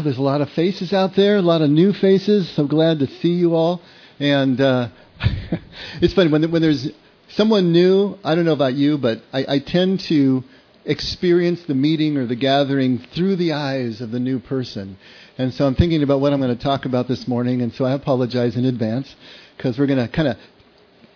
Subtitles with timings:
[0.00, 2.48] wow, there's a lot of faces out there, a lot of new faces.
[2.54, 3.82] So glad to see you all.
[4.18, 4.88] And uh,
[6.00, 6.88] it's funny when when there's
[7.30, 8.16] someone new.
[8.24, 10.42] I don't know about you, but I, I tend to
[10.86, 14.96] experience the meeting or the gathering through the eyes of the new person.
[15.36, 17.84] And so I'm thinking about what I'm going to talk about this morning, and so
[17.84, 19.14] I apologize in advance
[19.56, 20.38] because we're going to kind of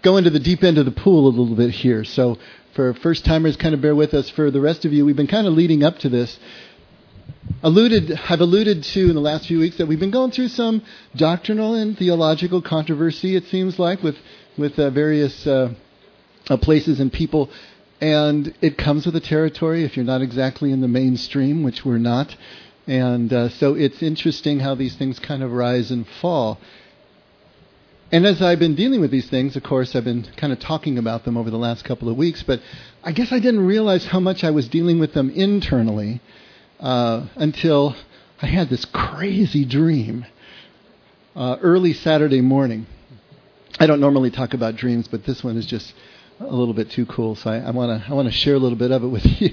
[0.03, 2.05] go into the deep end of the pool a little bit here.
[2.05, 2.37] So
[2.75, 4.29] for first timers, kind of bear with us.
[4.29, 6.39] For the rest of you, we've been kind of leading up to this.
[7.63, 10.82] Alluded, I've alluded to in the last few weeks that we've been going through some
[11.17, 13.37] doctrinal and theological controversy.
[13.37, 14.17] It seems like with
[14.59, 15.73] with uh, various uh,
[16.51, 17.49] uh, places and people,
[18.03, 19.82] and it comes with the territory.
[19.82, 22.37] If you're not exactly in the mainstream, which we're not,
[22.87, 26.61] and uh, so it's interesting how these things kind of rise and fall.
[28.13, 30.99] And as I've been dealing with these things, of course, I've been kind of talking
[30.99, 32.61] about them over the last couple of weeks, but
[33.03, 36.20] I guess I didn't realize how much I was dealing with them internally
[36.81, 37.97] uh, until
[38.41, 40.27] I had this crazy dream
[41.34, 42.87] uh, early Saturday morning.
[43.79, 45.93] I don't normally talk about dreams, but this one is just
[46.41, 48.79] a little bit too cool, so I want to I want to share a little
[48.79, 49.53] bit of it with you.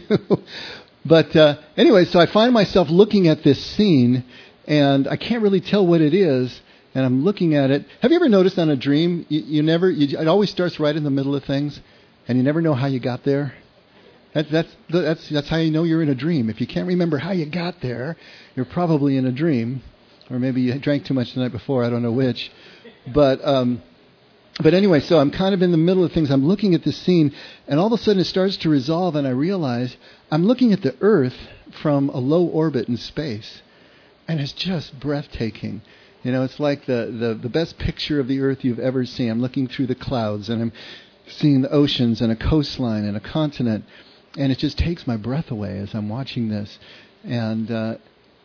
[1.06, 4.23] but uh, anyway, so I find myself looking at this scene,
[4.67, 6.62] and I can't really tell what it is
[6.94, 7.86] and I'm looking at it.
[8.02, 10.95] Have you ever noticed on a dream, you, you never, you, it always starts right
[10.95, 11.80] in the middle of things,
[12.28, 13.54] and you never know how you got there?
[14.34, 16.50] That, that's, that's, that's how you know you're in a dream.
[16.50, 18.16] If you can't remember how you got there,
[18.56, 19.84] you're probably in a dream.
[20.30, 22.50] Or maybe you drank too much the night before, I don't know which.
[23.14, 23.82] But, um,
[24.62, 26.32] but anyway, so I'm kind of in the middle of things.
[26.32, 27.34] I'm looking at this scene,
[27.68, 29.98] and all of a sudden it starts to resolve, and I realize
[30.32, 31.36] I'm looking at the Earth
[31.82, 33.62] from a low orbit in space.
[34.28, 35.82] And it's just breathtaking.
[36.23, 39.30] You know, it's like the, the, the best picture of the earth you've ever seen.
[39.30, 40.72] I'm looking through the clouds and I'm
[41.28, 43.86] seeing the oceans and a coastline and a continent.
[44.38, 46.80] And it just takes my breath away as I'm watching this.
[47.24, 47.98] And uh,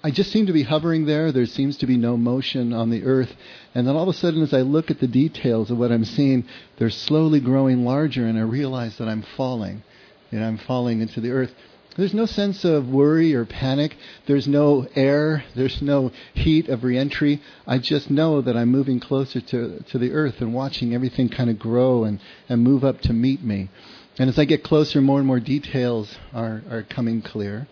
[0.03, 1.33] I just seem to be hovering there.
[1.33, 3.35] There seems to be no motion on the earth.
[3.75, 6.05] And then all of a sudden, as I look at the details of what I'm
[6.05, 6.45] seeing,
[6.79, 9.83] they're slowly growing larger, and I realize that I'm falling.
[10.31, 11.55] Know, I'm falling into the earth.
[11.97, 13.97] There's no sense of worry or panic.
[14.27, 15.45] There's no air.
[15.55, 17.41] There's no heat of reentry.
[17.67, 21.49] I just know that I'm moving closer to, to the earth and watching everything kind
[21.49, 23.71] of grow and, and move up to meet me.
[24.19, 27.69] And as I get closer, more and more details are, are coming clear.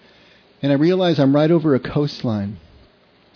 [0.62, 2.59] And I realize I'm right over a coastline.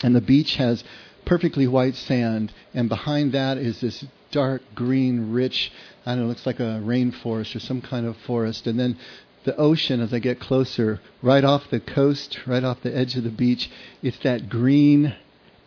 [0.03, 0.85] And the beach has
[1.25, 2.53] perfectly white sand.
[2.75, 5.73] And behind that is this dark green, rich,
[6.05, 8.67] I don't know, looks like a rainforest or some kind of forest.
[8.67, 8.99] And then
[9.45, 13.25] the ocean as I get closer, right off the coast, right off the edge of
[13.25, 13.71] the beach.
[14.03, 15.15] It's that green,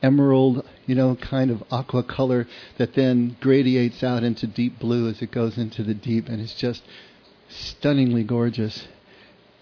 [0.04, 2.48] emerald, you know, kind of aqua color
[2.78, 6.54] that then gradiates out into deep blue as it goes into the deep, and it's
[6.54, 6.84] just
[7.52, 8.88] stunningly gorgeous.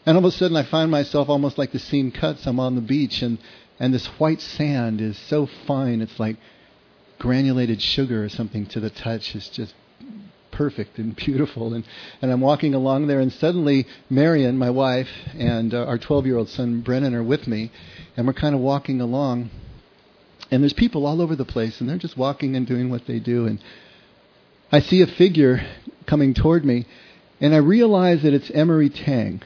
[0.05, 2.47] And all of a sudden, I find myself almost like the scene cuts.
[2.47, 3.37] I'm on the beach, and
[3.79, 6.01] and this white sand is so fine.
[6.01, 6.37] It's like
[7.17, 9.35] granulated sugar or something to the touch.
[9.35, 9.73] It's just
[10.51, 11.73] perfect and beautiful.
[11.73, 11.85] And,
[12.21, 16.37] and I'm walking along there, and suddenly Marion, my wife, and uh, our 12 year
[16.37, 17.71] old son Brennan are with me,
[18.17, 19.49] and we're kind of walking along.
[20.51, 23.19] And there's people all over the place, and they're just walking and doing what they
[23.19, 23.45] do.
[23.45, 23.63] And
[24.71, 25.61] I see a figure
[26.05, 26.85] coming toward me,
[27.41, 29.41] and I realize that it's Emery Tang.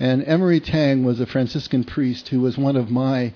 [0.00, 3.32] And Emery Tang was a Franciscan priest who was one of my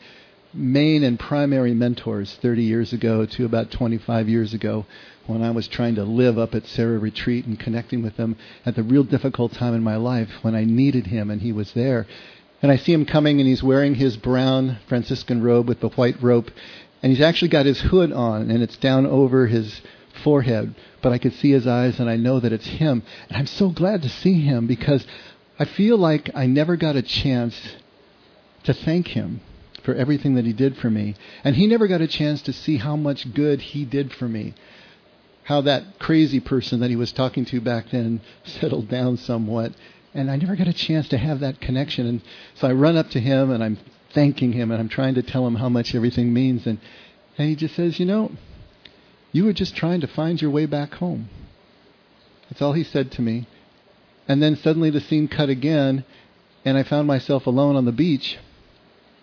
[0.54, 4.86] main and primary mentors 30 years ago to about 25 years ago
[5.26, 8.74] when I was trying to live up at Serra Retreat and connecting with them at
[8.74, 12.06] the real difficult time in my life when I needed him and he was there.
[12.62, 16.20] And I see him coming and he's wearing his brown Franciscan robe with the white
[16.22, 16.50] rope
[17.02, 19.82] and he's actually got his hood on and it's down over his
[20.24, 23.02] forehead, but I could see his eyes and I know that it's him.
[23.28, 25.06] And I'm so glad to see him because
[25.58, 27.76] I feel like I never got a chance
[28.64, 29.40] to thank him
[29.82, 31.14] for everything that he did for me.
[31.44, 34.54] And he never got a chance to see how much good he did for me
[35.48, 39.72] how that crazy person that he was talking to back then settled down somewhat.
[40.12, 42.06] And I never got a chance to have that connection.
[42.06, 42.20] And
[42.54, 43.78] so I run up to him and I'm
[44.12, 46.66] thanking him and I'm trying to tell him how much everything means.
[46.66, 46.78] And,
[47.38, 48.32] and he just says, You know,
[49.32, 51.28] you were just trying to find your way back home.
[52.48, 53.46] That's all he said to me.
[54.26, 56.04] And then suddenly the scene cut again,
[56.64, 58.38] and I found myself alone on the beach.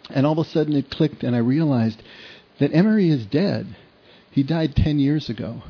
[0.09, 2.01] And all of a sudden it clicked, and I realized
[2.59, 3.75] that Emery is dead.
[4.31, 5.63] He died 10 years ago.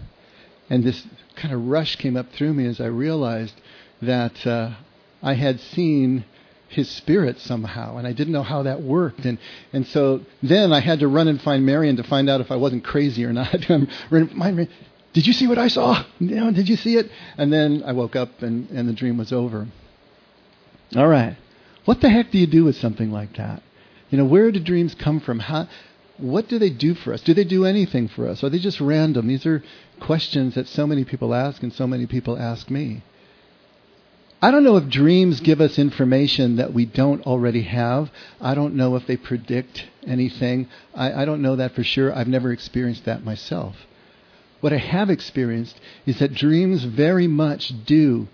[0.70, 1.06] And this
[1.36, 3.54] kind of rush came up through me as I realized
[4.02, 4.76] that uh,
[5.22, 6.26] I had seen
[6.76, 9.26] his spirit somehow, and I didn't know how that worked.
[9.26, 9.40] And
[9.74, 12.58] and so then I had to run and find Marion to find out if I
[12.58, 13.52] wasn't crazy or not.
[15.14, 16.04] did you see what I saw?
[16.20, 17.10] Know, did you see it?
[17.38, 19.68] And then I woke up and, and the dream was over.
[20.96, 21.38] All right.
[21.86, 23.64] What the heck do you do with something like that?
[24.10, 25.40] You know, where do dreams come from?
[25.40, 25.68] How,
[26.18, 27.22] what do they do for us?
[27.22, 28.44] Do they do anything for us?
[28.44, 29.28] Are they just random?
[29.28, 29.64] These are
[30.00, 33.04] questions that so many people ask and so many people ask me.
[34.42, 38.12] I don't know if dreams give us information that we don't already have.
[38.42, 40.68] I don't know if they predict anything.
[40.94, 42.14] I, I, don't know that for sure.
[42.14, 43.76] I've never experienced that myself.
[44.62, 48.28] What I have experienced is that dreams very much do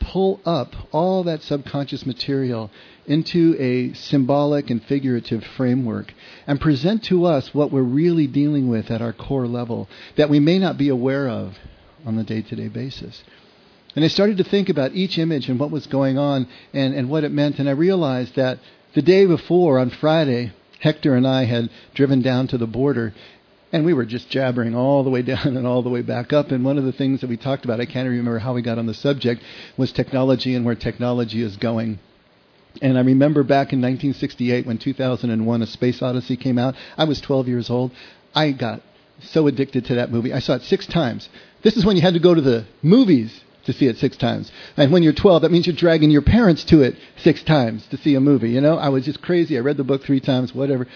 [0.00, 2.70] pull up all that subconscious material
[3.06, 6.12] into a symbolic and figurative framework
[6.46, 10.40] and present to us what we're really dealing with at our core level that we
[10.40, 11.56] may not be aware of
[12.06, 13.22] on the day to day basis.
[13.96, 17.10] And I started to think about each image and what was going on and, and
[17.10, 18.58] what it meant, and I realized that
[18.94, 23.12] the day before, on Friday, Hector and I had driven down to the border
[23.72, 26.50] and we were just jabbering all the way down and all the way back up.
[26.50, 28.78] And one of the things that we talked about, I can't remember how we got
[28.78, 29.42] on the subject,
[29.76, 31.98] was technology and where technology is going.
[32.80, 37.20] And I remember back in 1968 when 2001 A Space Odyssey came out, I was
[37.20, 37.92] 12 years old.
[38.34, 38.80] I got
[39.22, 40.32] so addicted to that movie.
[40.32, 41.28] I saw it six times.
[41.62, 44.50] This is when you had to go to the movies to see it six times.
[44.76, 47.96] And when you're 12, that means you're dragging your parents to it six times to
[47.96, 48.50] see a movie.
[48.50, 49.56] You know, I was just crazy.
[49.56, 50.86] I read the book three times, whatever.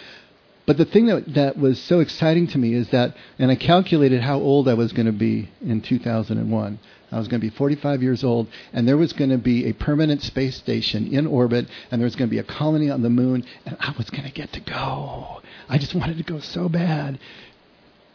[0.66, 4.22] But the thing that, that was so exciting to me is that, and I calculated
[4.22, 6.78] how old I was going to be in 2001.
[7.12, 9.72] I was going to be 45 years old, and there was going to be a
[9.72, 13.10] permanent space station in orbit, and there was going to be a colony on the
[13.10, 15.42] moon, and I was going to get to go.
[15.68, 17.18] I just wanted to go so bad.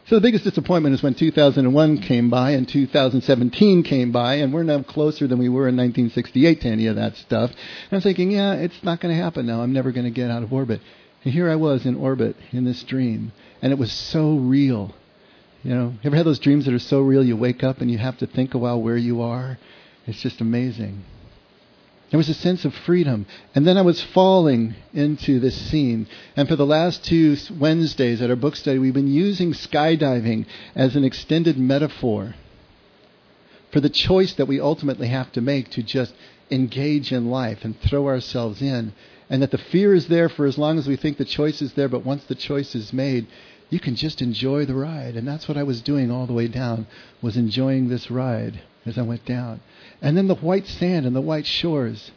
[0.09, 4.63] So the biggest disappointment is when 2001 came by and 2017 came by, and we're
[4.63, 7.51] now closer than we were in 1968 to any of that stuff.
[7.51, 9.61] And I'm thinking, yeah, it's not going to happen now.
[9.61, 10.81] I'm never going to get out of orbit.
[11.23, 14.95] And here I was in orbit in this dream, and it was so real.
[15.61, 17.91] You know, you ever had those dreams that are so real you wake up and
[17.91, 19.59] you have to think a while where you are?
[20.07, 21.03] It's just amazing.
[22.09, 23.25] There was a sense of freedom.
[23.53, 26.07] And then I was falling into this scene.
[26.35, 30.45] And for the last two Wednesdays at our book study, we've been using skydiving
[30.75, 32.35] as an extended metaphor
[33.71, 36.13] for the choice that we ultimately have to make to just
[36.49, 38.93] engage in life and throw ourselves in
[39.29, 41.73] and that the fear is there for as long as we think the choice is
[41.73, 43.27] there, but once the choice is made,
[43.69, 45.15] you can just enjoy the ride.
[45.15, 46.87] And that's what I was doing all the way down,
[47.21, 49.61] was enjoying this ride as I went down.
[50.01, 52.11] And then the white sand and the white shores.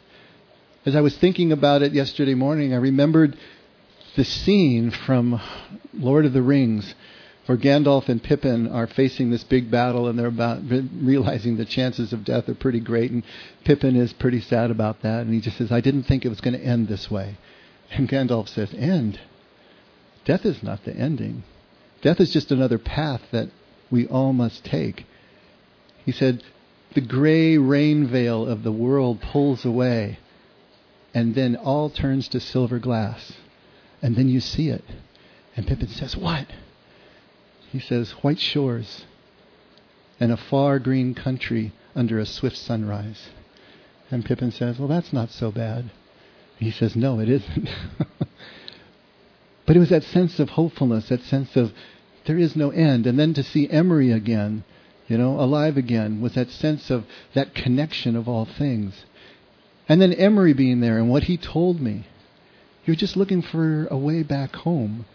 [0.85, 3.37] As I was thinking about it yesterday morning, I remembered
[4.15, 5.41] the scene from
[5.93, 6.93] Lord of the Rings
[7.45, 12.13] where Gandalf and Pippin are facing this big battle and they're about realizing the chances
[12.13, 13.23] of death are pretty great and
[13.65, 16.41] Pippin is pretty sad about that and he just says I didn't think it was
[16.41, 17.37] going to end this way.
[17.91, 19.19] And Gandalf says, "End?
[20.25, 21.43] Death is not the ending.
[22.01, 23.49] Death is just another path that
[23.91, 25.05] we all must take."
[26.05, 26.43] He said,
[26.93, 30.19] "The gray rain veil of the world pulls away
[31.13, 33.33] and then all turns to silver glass.
[34.01, 34.83] And then you see it."
[35.55, 36.47] And Pippin says, "What?"
[37.73, 39.03] He says, white shores
[40.19, 43.29] and a far green country under a swift sunrise.
[44.11, 45.89] And Pippin says, well, that's not so bad.
[46.59, 47.67] He says, no, it isn't.
[49.65, 51.73] but it was that sense of hopefulness, that sense of
[52.25, 53.07] there is no end.
[53.07, 54.63] And then to see Emery again,
[55.07, 59.05] you know, alive again, was that sense of that connection of all things.
[59.89, 62.07] And then Emery being there and what he told me.
[62.85, 65.05] You're just looking for a way back home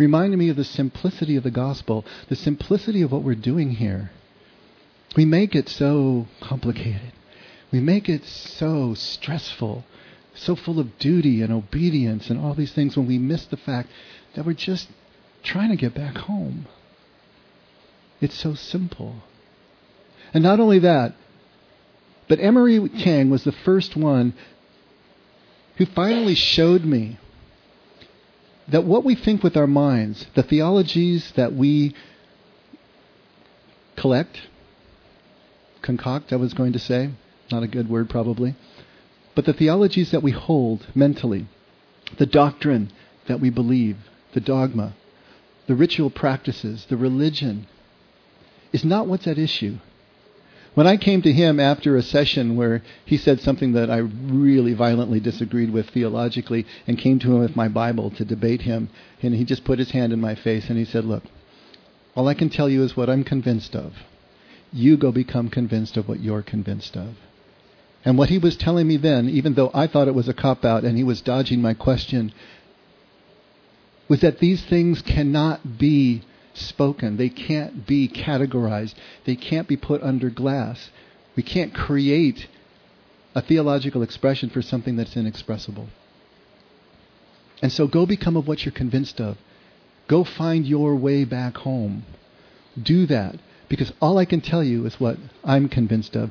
[0.00, 4.10] reminded me of the simplicity of the gospel, the simplicity of what we're doing here.
[5.14, 7.12] We make it so complicated.
[7.70, 9.84] We make it so stressful,
[10.34, 13.90] so full of duty and obedience and all these things when we miss the fact
[14.34, 14.88] that we're just
[15.42, 16.66] trying to get back home.
[18.20, 19.16] It's so simple.
[20.34, 21.14] And not only that,
[22.28, 24.34] but Emery Kang was the first one
[25.76, 27.18] who finally showed me
[28.68, 31.94] that what we think with our minds, the theologies that we
[33.96, 34.40] collect,
[35.82, 37.10] concoct, I was going to say,
[37.50, 38.54] not a good word probably,
[39.34, 41.46] but the theologies that we hold mentally,
[42.18, 42.92] the doctrine
[43.26, 43.96] that we believe,
[44.34, 44.94] the dogma,
[45.66, 47.66] the ritual practices, the religion,
[48.72, 49.78] is not what's at issue.
[50.74, 54.72] When I came to him after a session where he said something that I really
[54.72, 58.88] violently disagreed with theologically and came to him with my Bible to debate him,
[59.20, 61.24] and he just put his hand in my face and he said, Look,
[62.14, 63.94] all I can tell you is what I'm convinced of.
[64.72, 67.16] You go become convinced of what you're convinced of.
[68.04, 70.64] And what he was telling me then, even though I thought it was a cop
[70.64, 72.32] out and he was dodging my question,
[74.08, 76.22] was that these things cannot be
[76.60, 77.16] spoken.
[77.16, 78.94] They can't be categorized.
[79.24, 80.90] They can't be put under glass.
[81.36, 82.48] We can't create
[83.34, 85.88] a theological expression for something that's inexpressible.
[87.62, 89.36] And so go become of what you're convinced of.
[90.08, 92.04] Go find your way back home.
[92.80, 93.36] Do that.
[93.68, 96.30] Because all I can tell you is what I'm convinced of,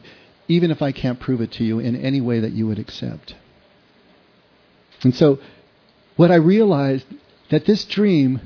[0.50, 3.36] even if I can't prove it to you in any way that you would accept.
[5.02, 5.40] And so,
[6.18, 7.06] what I realized
[7.50, 8.42] that this dream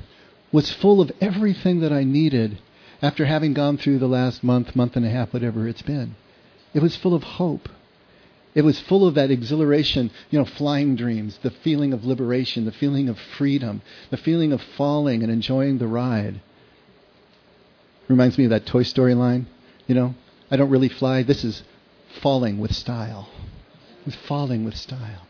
[0.54, 2.56] was full of everything that I needed
[3.02, 6.14] after having gone through the last month, month and a half, whatever it's been.
[6.72, 7.68] It was full of hope.
[8.54, 12.70] It was full of that exhilaration, you know, flying dreams, the feeling of liberation, the
[12.70, 16.40] feeling of freedom, the feeling of falling and enjoying the ride.
[18.06, 19.48] Reminds me of that Toy Story line,
[19.88, 20.14] you know,
[20.52, 21.24] I don't really fly.
[21.24, 21.64] This is
[22.22, 23.28] falling with style.
[24.06, 25.26] It's falling with style.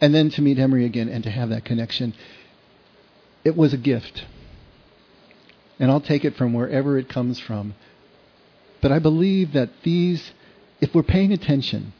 [0.00, 2.14] And then to meet Emery again and to have that connection,
[3.44, 4.24] it was a gift.
[5.78, 7.74] And I'll take it from wherever it comes from.
[8.80, 10.32] But I believe that these,
[10.80, 11.92] if we're paying attention,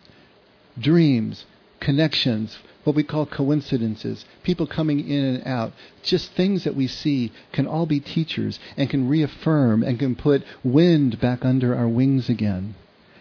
[0.78, 1.44] dreams,
[1.80, 7.32] connections, what we call coincidences, people coming in and out, just things that we see
[7.52, 12.28] can all be teachers and can reaffirm and can put wind back under our wings
[12.28, 12.75] again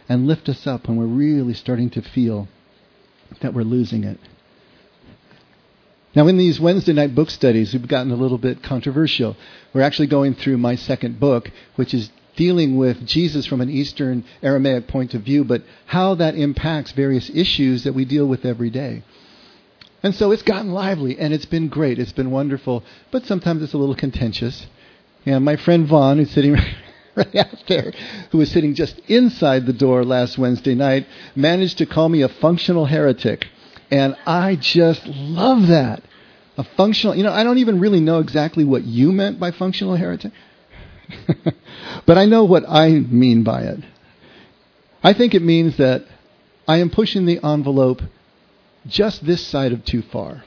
[0.08, 2.48] and lift us up when we're really starting to feel
[3.42, 4.20] that we're losing it.
[6.16, 9.38] Now, in these Wednesday night book studies, we've gotten a little bit controversial.
[9.74, 14.24] We're actually going through my second book, which is dealing with Jesus from an Eastern
[14.42, 18.72] Aramaic point of view, but how that impacts various issues that we deal with every
[18.72, 19.04] day.
[20.02, 22.00] And so it's gotten lively, and it's been great.
[22.00, 24.66] It's been wonderful, but sometimes it's a little contentious.
[25.26, 26.54] And my friend Vaughn, who's sitting
[27.16, 27.94] right out there,
[28.32, 32.30] who was sitting just inside the door last Wednesday night, managed to call me a
[32.30, 33.46] functional heretic.
[33.92, 36.04] And I just love that.
[36.58, 39.96] A functional, you know, I don't even really know exactly what you meant by functional
[39.96, 40.34] heretic,
[42.06, 43.80] but I know what I mean by it.
[45.02, 46.06] I think it means that
[46.68, 48.02] I am pushing the envelope
[48.86, 50.44] just this side of too far.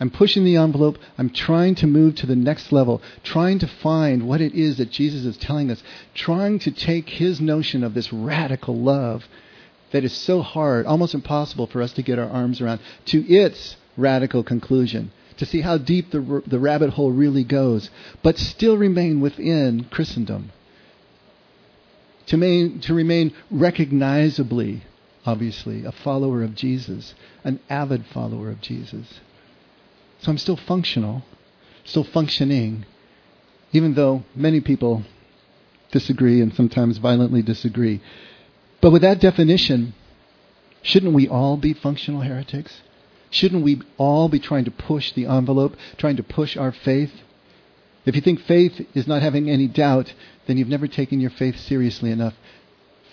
[0.00, 0.98] I'm pushing the envelope.
[1.18, 4.90] I'm trying to move to the next level, trying to find what it is that
[4.90, 5.82] Jesus is telling us,
[6.14, 9.24] trying to take his notion of this radical love
[9.92, 13.76] that is so hard, almost impossible for us to get our arms around, to its
[13.96, 17.90] radical conclusion, to see how deep the, the rabbit hole really goes,
[18.22, 20.52] but still remain within Christendom.
[22.26, 24.82] To, main, to remain recognizably,
[25.24, 29.20] obviously, a follower of Jesus, an avid follower of Jesus.
[30.20, 31.22] So I'm still functional,
[31.84, 32.84] still functioning,
[33.72, 35.04] even though many people
[35.90, 38.02] disagree and sometimes violently disagree.
[38.80, 39.94] But with that definition,
[40.82, 42.80] shouldn't we all be functional heretics?
[43.30, 47.12] Shouldn't we all be trying to push the envelope, trying to push our faith?
[48.06, 50.14] If you think faith is not having any doubt,
[50.46, 52.34] then you've never taken your faith seriously enough.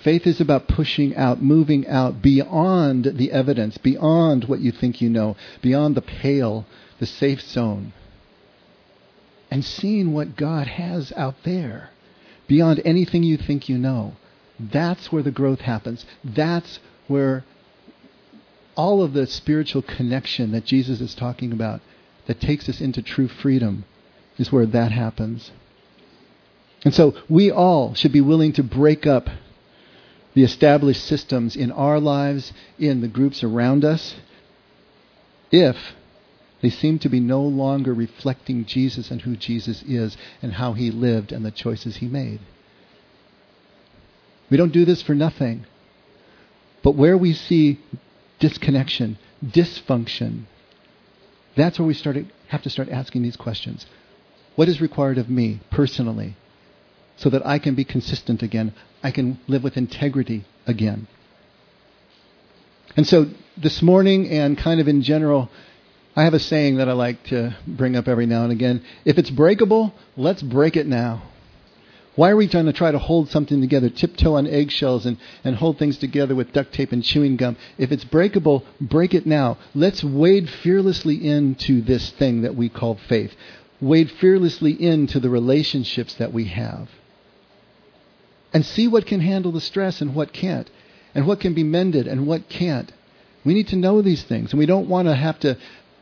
[0.03, 5.09] Faith is about pushing out, moving out beyond the evidence, beyond what you think you
[5.09, 6.65] know, beyond the pale,
[6.99, 7.91] the safe zone,
[9.49, 11.89] and seeing what God has out there,
[12.47, 14.13] beyond anything you think you know.
[14.59, 16.05] That's where the growth happens.
[16.23, 17.43] That's where
[18.75, 21.81] all of the spiritual connection that Jesus is talking about
[22.27, 23.85] that takes us into true freedom
[24.37, 25.51] is where that happens.
[26.83, 29.29] And so we all should be willing to break up
[30.33, 34.15] the established systems in our lives, in the groups around us,
[35.51, 35.77] if
[36.61, 40.91] they seem to be no longer reflecting Jesus and who Jesus is and how he
[40.91, 42.39] lived and the choices he made.
[44.49, 45.65] We don't do this for nothing.
[46.83, 47.79] But where we see
[48.39, 50.43] disconnection, dysfunction,
[51.55, 52.17] that's where we start
[52.49, 53.85] have to start asking these questions.
[54.55, 56.35] What is required of me personally
[57.17, 58.73] so that I can be consistent again?
[59.01, 61.07] I can live with integrity again.
[62.95, 63.25] And so
[63.57, 65.49] this morning and kind of in general,
[66.15, 68.83] I have a saying that I like to bring up every now and again.
[69.03, 71.23] If it's breakable, let's break it now.
[72.15, 75.55] Why are we trying to try to hold something together, tiptoe on eggshells and, and
[75.55, 77.57] hold things together with duct tape and chewing gum?
[77.77, 79.57] If it's breakable, break it now.
[79.73, 83.35] Let's wade fearlessly into this thing that we call faith.
[83.81, 86.89] Wade fearlessly into the relationships that we have.
[88.53, 90.69] And see what can handle the stress and what can't.
[91.13, 92.91] And what can be mended and what can't.
[93.43, 94.51] We need to know these things.
[94.51, 95.57] And we don't want to have to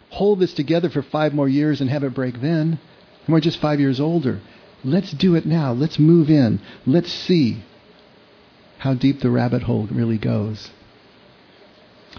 [0.09, 2.79] hold this together for five more years and have it break then.
[3.25, 4.39] And we're just five years older.
[4.83, 5.71] Let's do it now.
[5.71, 6.59] Let's move in.
[6.85, 7.63] Let's see
[8.79, 10.71] how deep the rabbit hole really goes.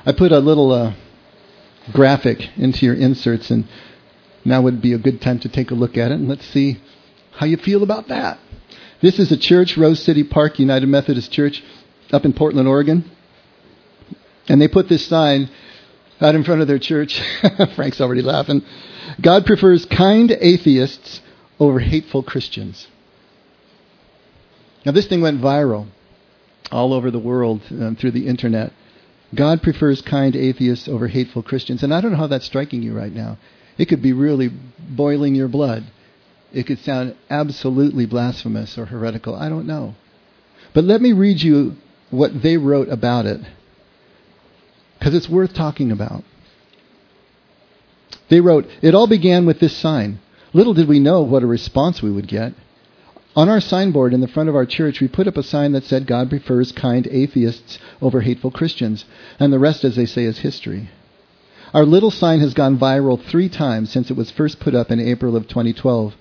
[0.07, 0.95] I put a little uh,
[1.93, 3.69] graphic into your inserts, and
[4.45, 6.81] now would be a good time to take a look at it, and let's see
[7.33, 8.39] how you feel about that.
[9.03, 11.63] This is a church, Rose City Park United Methodist Church,
[12.13, 13.11] up in Portland, Oregon.
[14.49, 15.51] And they put this sign
[16.21, 17.21] out in front of their church.
[17.77, 18.63] Frank's already laughing.
[19.21, 21.21] God prefers kind atheists
[21.61, 22.89] over hateful Christians.
[24.85, 25.87] Now, this thing went viral
[26.71, 28.73] all over the world um, through the internet.
[29.35, 31.83] God prefers kind atheists over hateful Christians.
[31.83, 33.39] And I don't know how that's striking you right now.
[33.79, 35.85] It could be really boiling your blood.
[36.53, 39.35] It could sound absolutely blasphemous or heretical.
[39.35, 39.95] I don't know.
[40.73, 41.77] But let me read you
[42.11, 43.41] what they wrote about it
[44.99, 46.25] because it's worth talking about.
[48.31, 50.21] They wrote, It all began with this sign.
[50.55, 52.55] Little did we know what a response we would get.
[53.35, 55.83] On our signboard in the front of our church, we put up a sign that
[55.83, 59.05] said God prefers kind atheists over hateful Christians,
[59.41, 60.89] and the rest, as they say, is history.
[61.75, 65.01] Our little sign has gone viral three times since it was first put up in
[65.01, 66.15] April of 2012.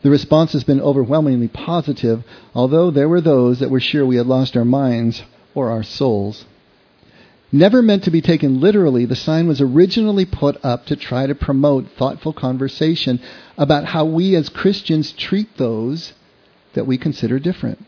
[0.00, 4.26] The response has been overwhelmingly positive, although there were those that were sure we had
[4.26, 6.46] lost our minds or our souls.
[7.50, 11.34] Never meant to be taken literally, the sign was originally put up to try to
[11.34, 13.20] promote thoughtful conversation
[13.56, 16.12] about how we as Christians treat those
[16.74, 17.84] that we consider different.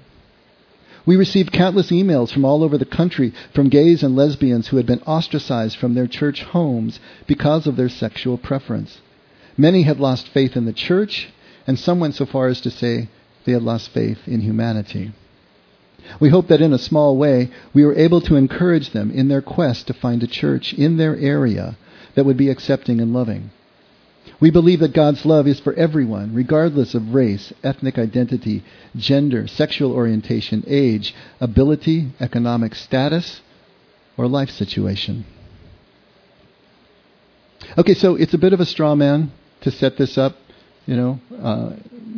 [1.04, 4.86] We received countless emails from all over the country from gays and lesbians who had
[4.86, 9.00] been ostracized from their church homes because of their sexual preference.
[9.56, 11.28] Many had lost faith in the church,
[11.66, 13.08] and some went so far as to say
[13.44, 15.12] they had lost faith in humanity.
[16.18, 19.42] We hope that in a small way we were able to encourage them in their
[19.42, 21.76] quest to find a church in their area
[22.14, 23.50] that would be accepting and loving.
[24.40, 28.64] We believe that God's love is for everyone, regardless of race, ethnic identity,
[28.96, 33.42] gender, sexual orientation, age, ability, economic status,
[34.16, 35.26] or life situation.
[37.76, 40.36] Okay, so it's a bit of a straw man to set this up,
[40.86, 41.72] you know, uh,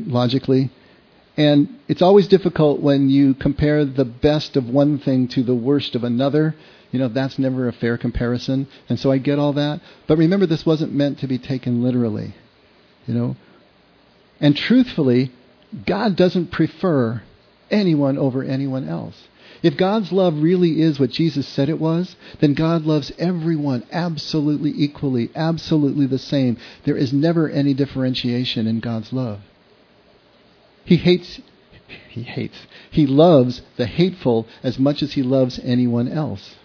[0.06, 0.70] logically.
[1.36, 5.94] And it's always difficult when you compare the best of one thing to the worst
[5.94, 6.54] of another.
[6.90, 8.68] You know, that's never a fair comparison.
[8.88, 9.80] And so I get all that.
[10.06, 12.34] But remember, this wasn't meant to be taken literally.
[13.06, 13.36] You know?
[14.40, 15.30] And truthfully,
[15.86, 17.22] God doesn't prefer
[17.70, 19.28] anyone over anyone else.
[19.62, 24.72] If God's love really is what Jesus said it was, then God loves everyone absolutely
[24.76, 26.58] equally, absolutely the same.
[26.84, 29.40] There is never any differentiation in God's love.
[30.84, 31.40] He hates,
[32.08, 36.56] he hates, he loves the hateful as much as he loves anyone else.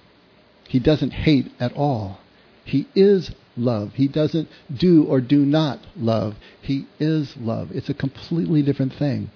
[0.68, 2.20] He doesn't hate at all.
[2.66, 3.94] He is love.
[3.94, 6.36] He doesn't do or do not love.
[6.62, 7.72] He is love.
[7.72, 9.32] It's a completely different thing.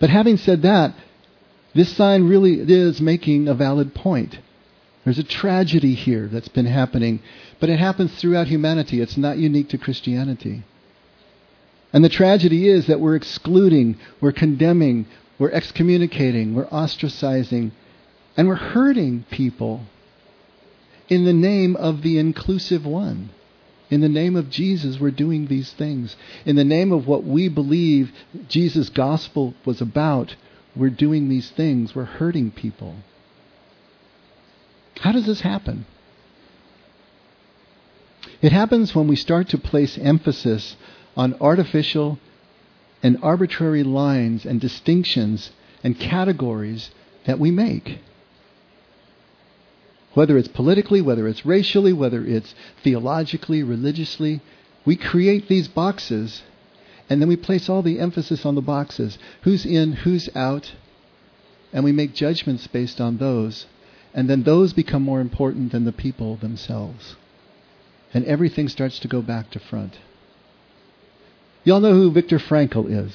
[0.00, 0.94] But having said that,
[1.74, 4.38] this sign really is making a valid point.
[5.04, 7.20] There's a tragedy here that's been happening,
[7.60, 9.00] but it happens throughout humanity.
[9.00, 10.64] It's not unique to Christianity.
[11.92, 15.06] And the tragedy is that we're excluding, we're condemning,
[15.38, 17.72] we're excommunicating, we're ostracizing,
[18.36, 19.82] and we're hurting people
[21.08, 23.30] in the name of the inclusive one.
[23.90, 26.16] In the name of Jesus, we're doing these things.
[26.46, 28.10] In the name of what we believe
[28.48, 30.34] Jesus' gospel was about,
[30.74, 31.94] we're doing these things.
[31.94, 32.96] We're hurting people.
[35.00, 35.84] How does this happen?
[38.40, 40.76] It happens when we start to place emphasis
[41.16, 42.18] on artificial
[43.02, 45.50] and arbitrary lines and distinctions
[45.82, 46.90] and categories
[47.26, 47.98] that we make.
[50.14, 54.40] Whether it's politically, whether it's racially, whether it's theologically, religiously,
[54.84, 56.42] we create these boxes
[57.08, 60.72] and then we place all the emphasis on the boxes who's in, who's out,
[61.72, 63.66] and we make judgments based on those.
[64.14, 67.16] And then those become more important than the people themselves.
[68.12, 69.94] And everything starts to go back to front.
[71.64, 73.14] Y'all know who Viktor Frankl is.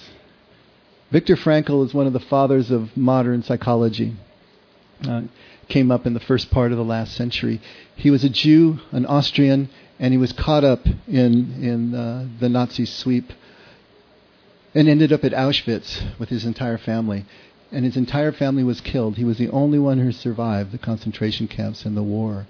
[1.12, 4.16] Viktor Frankl is one of the fathers of modern psychology.
[5.06, 5.24] Uh,
[5.68, 7.60] came up in the first part of the last century.
[7.96, 12.48] He was a Jew, an Austrian, and he was caught up in in uh, the
[12.48, 13.34] Nazi sweep,
[14.74, 17.26] and ended up at Auschwitz with his entire family.
[17.70, 19.18] And his entire family was killed.
[19.18, 22.48] He was the only one who survived the concentration camps and the war.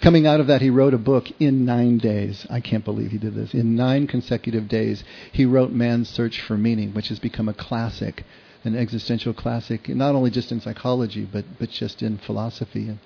[0.00, 2.46] Coming out of that, he wrote a book in nine days.
[2.50, 3.54] I can't believe he did this.
[3.54, 5.02] In nine consecutive days,
[5.32, 8.24] he wrote Man's Search for Meaning, which has become a classic,
[8.64, 12.88] an existential classic, not only just in psychology, but, but just in philosophy.
[12.88, 12.98] And,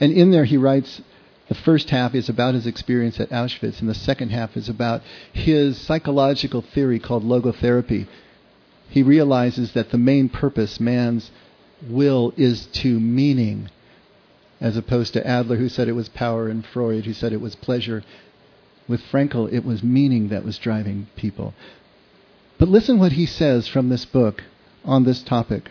[0.00, 1.02] and in there, he writes
[1.48, 5.02] the first half is about his experience at Auschwitz, and the second half is about
[5.32, 8.06] his psychological theory called logotherapy.
[8.90, 11.30] He realizes that the main purpose, man's
[11.88, 13.70] will, is to meaning
[14.60, 17.54] as opposed to Adler, who said it was power, and Freud, who said it was
[17.54, 18.02] pleasure.
[18.88, 21.54] With Frankl, it was meaning that was driving people.
[22.58, 24.42] But listen what he says from this book
[24.84, 25.70] on this topic.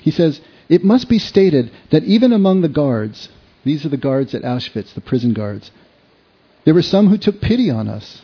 [0.00, 3.28] He says, It must be stated that even among the guards,
[3.64, 5.70] these are the guards at Auschwitz, the prison guards,
[6.64, 8.22] there were some who took pity on us.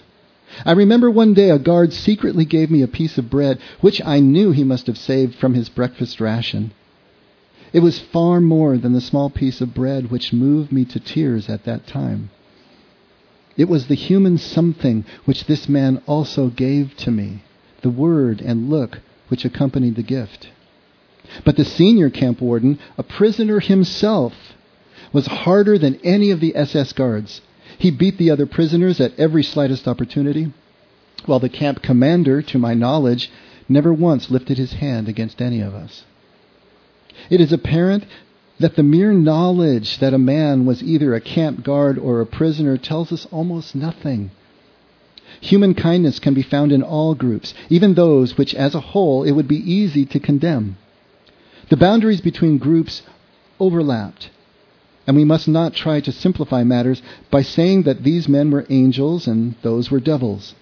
[0.64, 4.20] I remember one day a guard secretly gave me a piece of bread, which I
[4.20, 6.72] knew he must have saved from his breakfast ration.
[7.76, 11.50] It was far more than the small piece of bread which moved me to tears
[11.50, 12.30] at that time.
[13.58, 17.42] It was the human something which this man also gave to me,
[17.82, 20.48] the word and look which accompanied the gift.
[21.44, 24.32] But the senior camp warden, a prisoner himself,
[25.12, 27.42] was harder than any of the SS guards.
[27.76, 30.50] He beat the other prisoners at every slightest opportunity,
[31.26, 33.30] while the camp commander, to my knowledge,
[33.68, 36.04] never once lifted his hand against any of us.
[37.30, 38.04] It is apparent
[38.58, 42.76] that the mere knowledge that a man was either a camp guard or a prisoner
[42.76, 44.30] tells us almost nothing.
[45.40, 49.32] Human kindness can be found in all groups, even those which as a whole it
[49.32, 50.76] would be easy to condemn.
[51.68, 53.02] The boundaries between groups
[53.60, 54.30] overlapped,
[55.06, 59.26] and we must not try to simplify matters by saying that these men were angels
[59.26, 60.54] and those were devils.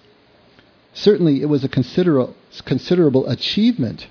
[0.93, 4.07] Certainly, it was a considerable, achievement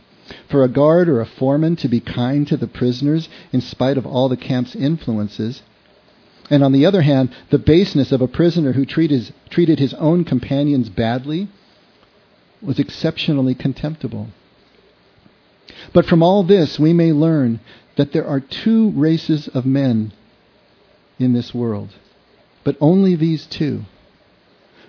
[0.49, 4.07] for a guard or a foreman to be kind to the prisoners in spite of
[4.07, 5.63] all the camp's influences.
[6.51, 10.25] And on the other hand, the baseness of a prisoner who treated, treated his own
[10.25, 11.49] companions badly
[12.61, 14.29] was exceptionally contemptible.
[15.93, 17.61] But from all this, we may learn
[17.97, 20.13] that there are two races of men
[21.19, 21.91] in this world,
[22.65, 23.85] but only these two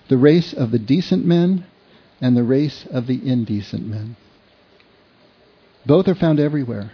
[0.08, 1.64] the race of the decent men
[2.20, 4.16] and the race of the indecent men.
[5.86, 6.92] Both are found everywhere.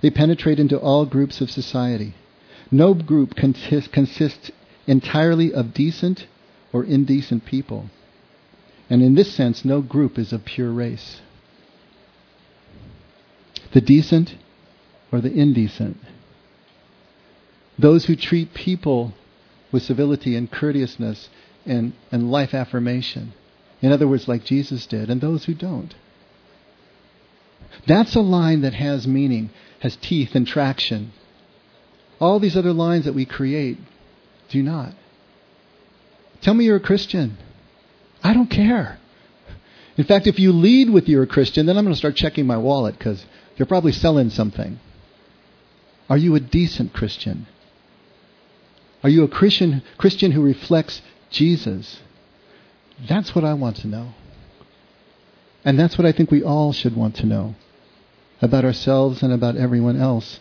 [0.00, 2.14] They penetrate into all groups of society.
[2.70, 4.50] No group consist, consists
[4.86, 6.26] entirely of decent
[6.72, 7.90] or indecent people.
[8.88, 11.20] And in this sense, no group is of pure race
[13.72, 14.34] the decent
[15.12, 15.96] or the indecent.
[17.78, 19.12] Those who treat people
[19.72, 21.28] with civility and courteousness
[21.64, 23.32] and, and life affirmation.
[23.80, 25.94] In other words, like Jesus did, and those who don't.
[27.86, 31.12] That's a line that has meaning, has teeth and traction.
[32.20, 33.78] All these other lines that we create
[34.48, 34.94] do not.
[36.42, 37.38] Tell me you're a Christian.
[38.22, 38.98] I don't care.
[39.96, 42.46] In fact, if you lead with you're a Christian, then I'm going to start checking
[42.46, 43.24] my wallet because
[43.56, 44.78] you're probably selling something.
[46.08, 47.46] Are you a decent Christian?
[49.02, 52.00] Are you a Christian Christian who reflects Jesus?
[53.08, 54.12] That's what I want to know.
[55.64, 57.54] And that's what I think we all should want to know
[58.40, 60.40] about ourselves and about everyone else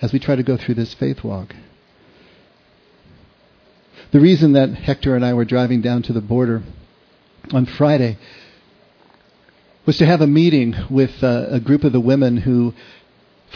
[0.00, 1.54] as we try to go through this faith walk.
[4.10, 6.62] The reason that Hector and I were driving down to the border
[7.52, 8.16] on Friday
[9.84, 12.72] was to have a meeting with uh, a group of the women who,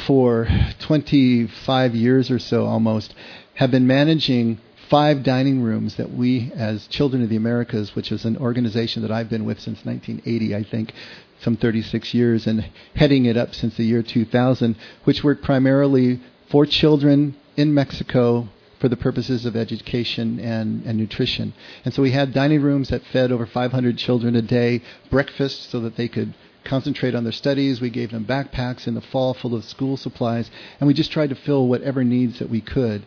[0.06, 0.46] for
[0.80, 3.14] 25 years or so almost,
[3.54, 4.58] have been managing
[4.92, 9.10] five dining rooms that we, as Children of the Americas, which is an organization that
[9.10, 10.92] I've been with since 1980, I think,
[11.40, 16.66] some 36 years, and heading it up since the year 2000, which work primarily for
[16.66, 18.50] children in Mexico
[18.80, 21.54] for the purposes of education and, and nutrition.
[21.86, 25.80] And so we had dining rooms that fed over 500 children a day, breakfast so
[25.80, 27.80] that they could concentrate on their studies.
[27.80, 31.30] We gave them backpacks in the fall full of school supplies, and we just tried
[31.30, 33.06] to fill whatever needs that we could.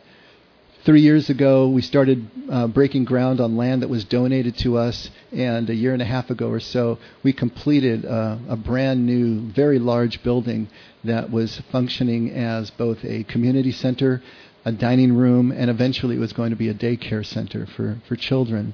[0.86, 5.10] Three years ago, we started uh, breaking ground on land that was donated to us,
[5.32, 9.50] and a year and a half ago or so, we completed uh, a brand new,
[9.50, 10.68] very large building
[11.04, 14.22] that was functioning as both a community center
[14.66, 18.16] a dining room, and eventually it was going to be a daycare center for, for
[18.16, 18.74] children.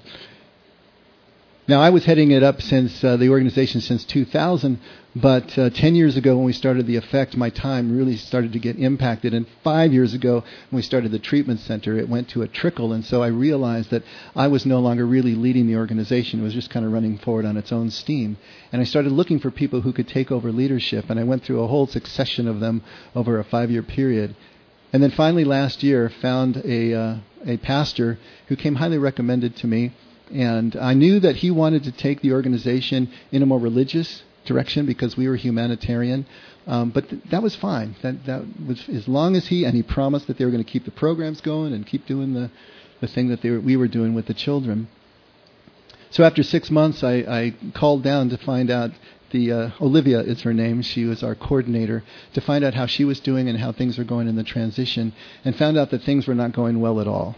[1.68, 4.80] Now, I was heading it up since uh, the organization since 2000,
[5.16, 8.60] but uh, 10 years ago when we started the effect, my time really started to
[8.60, 9.36] get impacted.
[9.36, 12.94] And five years ago when we started the treatment center, it went to a trickle.
[12.94, 14.02] And so I realized that
[14.36, 16.40] I was no longer really leading the organization.
[16.40, 18.38] It was just kind of running forward on its own steam.
[18.72, 21.12] And I started looking for people who could take over leadership.
[21.12, 22.82] And I went through a whole succession of them
[23.14, 24.36] over a five year period.
[24.94, 29.68] And then finally, last year, found a uh, a pastor who came highly recommended to
[29.68, 29.94] me,
[30.32, 34.86] and I knew that he wanted to take the organization in a more religious direction
[34.86, 36.26] because we were humanitarian.
[36.68, 37.96] Um, but th- that was fine.
[38.02, 40.70] That that was as long as he and he promised that they were going to
[40.70, 42.52] keep the programs going and keep doing the
[43.00, 44.88] the thing that were, we were doing with the children.
[46.12, 48.92] So after six months, I, I called down to find out
[49.32, 50.82] the uh, Olivia is her name.
[50.82, 54.04] She was our coordinator to find out how she was doing and how things were
[54.04, 55.14] going in the transition,
[55.46, 57.36] and found out that things were not going well at all.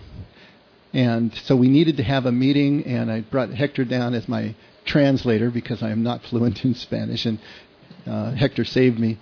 [0.94, 4.56] And so we needed to have a meeting, and I brought Hector down as my
[4.86, 7.40] translator because I am not fluent in Spanish, and
[8.06, 9.18] uh, Hector saved me.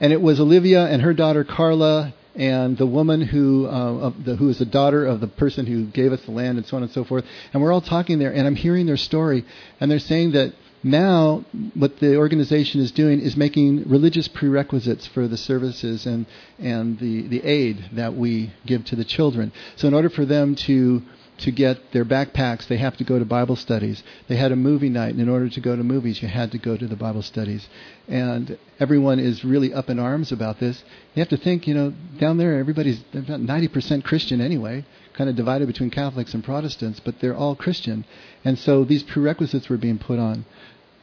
[0.00, 4.48] And it was Olivia and her daughter Carla and the woman who uh, the, who
[4.48, 6.92] is the daughter of the person who gave us the land and so on and
[6.92, 7.24] so forth.
[7.52, 9.44] And we're all talking there, and I'm hearing their story,
[9.80, 10.52] and they're saying that
[10.84, 11.44] now
[11.74, 16.26] what the organization is doing is making religious prerequisites for the services and
[16.58, 19.52] and the the aid that we give to the children.
[19.76, 21.02] So in order for them to
[21.36, 24.02] to get their backpacks, they have to go to Bible studies.
[24.28, 26.58] They had a movie night, and in order to go to movies, you had to
[26.58, 27.68] go to the Bible studies.
[28.06, 30.84] And everyone is really up in arms about this.
[31.14, 35.34] You have to think, you know, down there, everybody's about 90% Christian anyway, kind of
[35.34, 38.04] divided between Catholics and Protestants, but they're all Christian.
[38.44, 40.44] And so these prerequisites were being put on.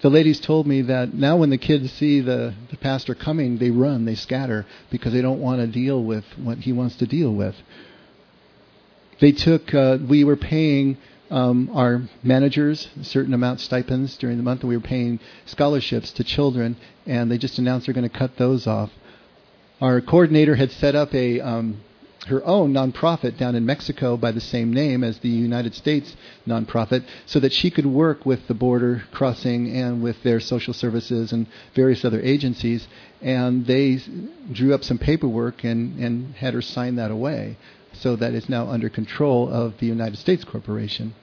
[0.02, 3.70] The ladies told me that now when the kids see the, the pastor coming, they
[3.70, 7.32] run, they scatter, because they don't want to deal with what he wants to deal
[7.34, 7.56] with
[9.22, 10.98] they took, uh, we were paying
[11.30, 16.12] um, our managers a certain amount stipends during the month, and we were paying scholarships
[16.14, 18.90] to children, and they just announced they're going to cut those off.
[19.80, 21.82] Our coordinator had set up a um,
[22.28, 26.16] her own nonprofit down in Mexico by the same name as the United States
[26.48, 31.32] nonprofit, so that she could work with the border crossing and with their social services
[31.32, 32.88] and various other agencies.
[33.22, 34.00] And they
[34.52, 37.58] drew up some paperwork and, and had her sign that away
[37.94, 41.14] so that it's now under control of the United States corporation.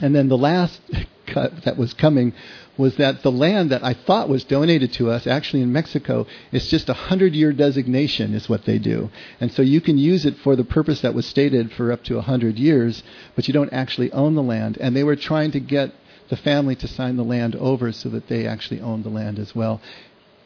[0.00, 0.80] And then the last
[1.26, 2.32] cut that was coming
[2.76, 6.68] was that the land that I thought was donated to us, actually in Mexico, is
[6.68, 9.10] just a hundred year designation, is what they do.
[9.40, 12.16] And so you can use it for the purpose that was stated for up to
[12.18, 13.02] a hundred years,
[13.36, 14.78] but you don't actually own the land.
[14.78, 15.92] And they were trying to get
[16.30, 19.54] the family to sign the land over so that they actually owned the land as
[19.54, 19.80] well.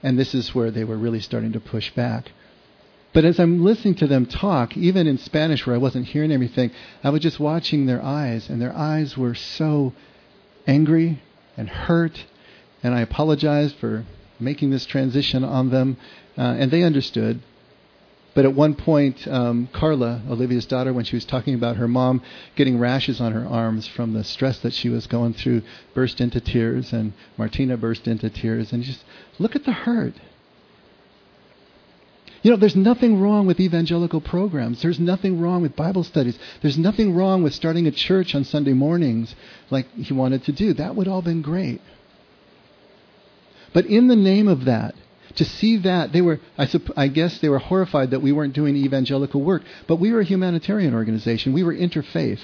[0.02, 2.32] And this is where they were really starting to push back.
[3.14, 6.72] But as I'm listening to them talk, even in Spanish where I wasn't hearing everything,
[7.04, 9.92] I was just watching their eyes, and their eyes were so
[10.66, 11.22] angry
[11.56, 12.24] and hurt.
[12.82, 14.04] And I apologized for
[14.40, 15.96] making this transition on them,
[16.36, 17.40] uh, and they understood.
[18.34, 22.20] But at one point, um, Carla, Olivia's daughter, when she was talking about her mom
[22.56, 25.62] getting rashes on her arms from the stress that she was going through,
[25.94, 28.72] burst into tears, and Martina burst into tears.
[28.72, 29.04] And just
[29.38, 30.14] look at the hurt.
[32.44, 34.82] You know, there's nothing wrong with evangelical programs.
[34.82, 36.38] There's nothing wrong with Bible studies.
[36.60, 39.34] There's nothing wrong with starting a church on Sunday mornings
[39.70, 40.74] like he wanted to do.
[40.74, 41.80] That would all been great.
[43.72, 44.94] But in the name of that,
[45.36, 48.76] to see that they were I, I, guess they were horrified that we weren't doing
[48.76, 52.40] evangelical work but we were a humanitarian organization we were interfaith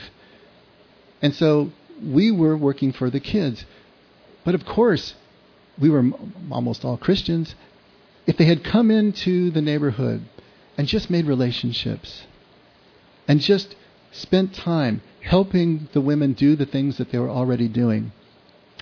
[1.22, 1.70] and so
[2.02, 3.64] we were working for the kids
[4.44, 5.14] but of course
[5.80, 7.54] we were m- almost all christians
[8.26, 10.22] if they had come into the neighborhood
[10.76, 12.24] and just made relationships
[13.26, 13.74] and just
[14.12, 18.12] spent time helping the women do the things that they were already doing,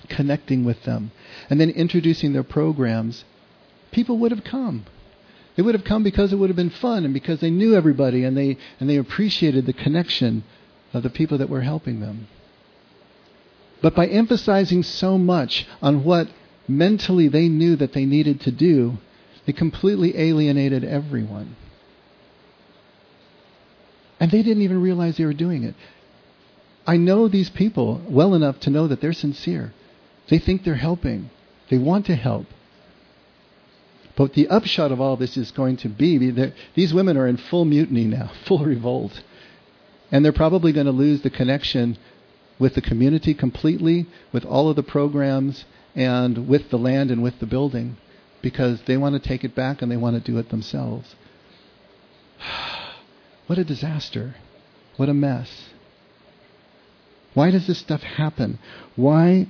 [0.07, 1.11] connecting with them,
[1.49, 3.25] and then introducing their programs,
[3.91, 4.85] people would have come.
[5.55, 8.23] They would have come because it would have been fun and because they knew everybody
[8.23, 10.43] and they, and they appreciated the connection
[10.93, 12.27] of the people that were helping them.
[13.81, 16.29] But by emphasizing so much on what
[16.67, 18.97] mentally they knew that they needed to do,
[19.49, 21.55] they completely alienated everyone.
[24.19, 25.73] And they didn't even realize they were doing it.
[26.85, 29.73] I know these people well enough to know that they're sincere.
[30.29, 31.31] They think they're helping.
[31.71, 32.45] They want to help.
[34.15, 37.37] But the upshot of all this is going to be that these women are in
[37.37, 39.23] full mutiny now, full revolt.
[40.11, 41.97] And they're probably going to lose the connection
[42.59, 47.39] with the community completely, with all of the programs, and with the land and with
[47.39, 47.97] the building
[48.41, 51.15] because they want to take it back and they want to do it themselves.
[53.47, 54.35] what a disaster.
[54.97, 55.69] What a mess.
[57.33, 58.59] Why does this stuff happen?
[58.95, 59.47] Why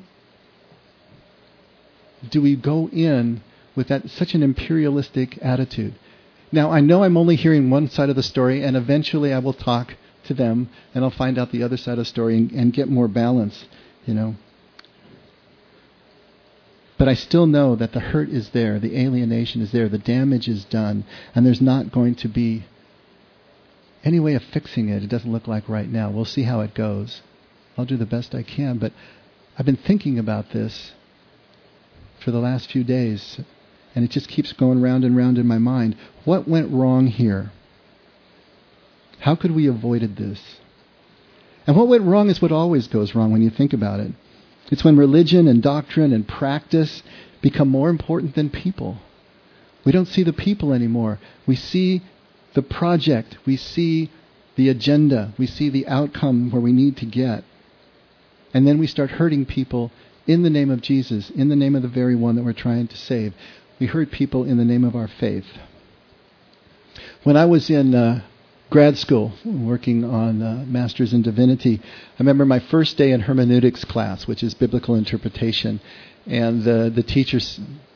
[2.30, 3.42] do we go in
[3.76, 5.96] with that such an imperialistic attitude?
[6.52, 9.54] Now, I know I'm only hearing one side of the story, and eventually I will
[9.54, 12.74] talk to them and I'll find out the other side of the story and, and
[12.74, 13.66] get more balance,
[14.06, 14.36] you know.
[17.00, 20.50] But I still know that the hurt is there, the alienation is there, the damage
[20.50, 22.66] is done, and there's not going to be
[24.04, 25.02] any way of fixing it.
[25.02, 26.12] It doesn't look like right now.
[26.12, 27.22] We'll see how it goes.
[27.78, 28.92] I'll do the best I can, but
[29.58, 30.92] I've been thinking about this
[32.20, 33.40] for the last few days,
[33.96, 35.96] and it just keeps going round and round in my mind.
[36.26, 37.54] What went wrong here?
[39.20, 40.42] How could we have avoided this?
[41.66, 44.12] And what went wrong is what always goes wrong when you think about it.
[44.72, 47.02] It's when religion and doctrine and practice
[47.42, 48.98] become more important than people.
[49.86, 51.20] We don't see the people anymore.
[51.48, 52.02] We see
[52.54, 53.38] the project.
[53.46, 54.12] We see
[54.56, 55.34] the agenda.
[55.38, 57.44] We see the outcome where we need to get.
[58.54, 59.92] And then we start hurting people
[60.28, 62.88] in the name of Jesus, in the name of the very one that we're trying
[62.88, 63.34] to save.
[63.80, 65.46] We hurt people in the name of our faith.
[67.24, 68.22] When I was in uh,
[68.70, 73.84] grad school working on uh, Masters in Divinity, I remember my first day in hermeneutics
[73.84, 75.82] class, which is biblical interpretation.
[76.28, 77.40] And the, the teacher,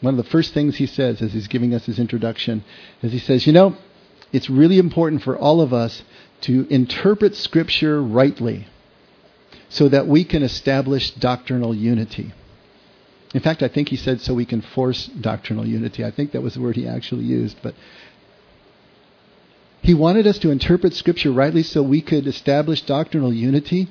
[0.02, 2.64] one of the first things he says as he's giving us his introduction
[3.02, 3.78] is he says, You know,
[4.32, 6.02] it's really important for all of us
[6.42, 8.68] to interpret Scripture rightly
[9.70, 12.34] so that we can establish doctrinal unity.
[13.34, 16.04] In fact, I think he said so we can force doctrinal unity.
[16.04, 17.58] I think that was the word he actually used.
[17.64, 17.74] But
[19.84, 23.90] he wanted us to interpret Scripture rightly so we could establish doctrinal unity.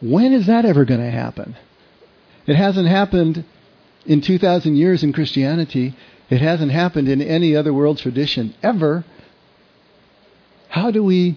[0.00, 1.56] When is that ever going to happen?
[2.46, 3.44] It hasn't happened
[4.06, 5.94] in 2,000 years in Christianity.
[6.30, 9.04] It hasn't happened in any other world tradition ever.
[10.70, 11.36] How do we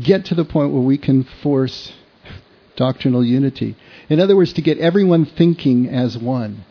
[0.00, 1.92] get to the point where we can force
[2.76, 3.76] doctrinal unity?
[4.08, 6.64] In other words, to get everyone thinking as one.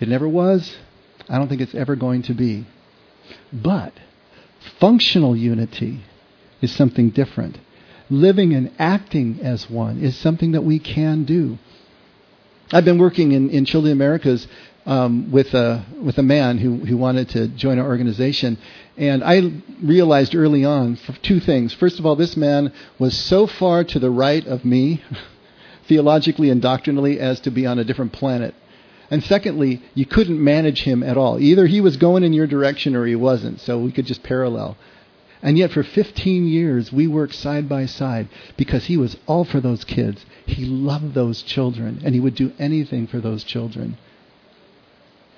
[0.00, 0.76] It never was.
[1.28, 2.66] I don't think it's ever going to be.
[3.52, 3.92] But
[4.80, 6.00] functional unity
[6.60, 7.58] is something different.
[8.10, 11.58] Living and acting as one is something that we can do.
[12.72, 14.46] I've been working in, in Children Americas
[14.88, 18.56] um, with a with a man who who wanted to join our organization,
[18.96, 19.52] and I
[19.82, 21.74] realized early on two things.
[21.74, 25.02] First of all, this man was so far to the right of me,
[25.88, 28.54] theologically and doctrinally, as to be on a different planet.
[29.10, 31.38] And secondly, you couldn't manage him at all.
[31.40, 34.76] Either he was going in your direction or he wasn't, so we could just parallel.
[35.40, 39.60] And yet, for 15 years, we worked side by side because he was all for
[39.60, 40.26] those kids.
[40.44, 43.96] He loved those children, and he would do anything for those children.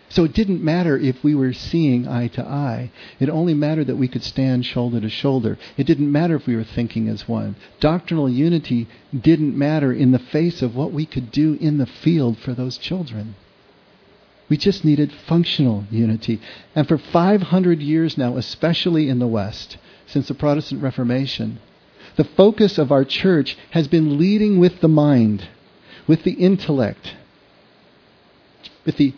[0.09, 2.91] So it didn't matter if we were seeing eye to eye.
[3.21, 5.57] It only mattered that we could stand shoulder to shoulder.
[5.77, 7.55] It didn't matter if we were thinking as one.
[7.79, 12.39] Doctrinal unity didn't matter in the face of what we could do in the field
[12.39, 13.37] for those children.
[14.51, 16.41] We just needed functional unity.
[16.75, 21.61] And for 500 years now, especially in the West, since the Protestant Reformation.
[22.17, 25.49] The focus of our church has been leading with the mind,
[26.09, 27.15] with the intellect,
[28.85, 29.15] with the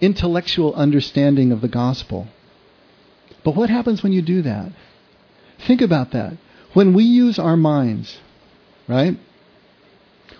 [0.00, 2.26] intellectual understanding of the gospel.
[3.44, 4.72] But what happens when you do that?
[5.60, 6.36] Think about that.
[6.72, 8.18] When we use our minds,
[8.88, 9.16] right?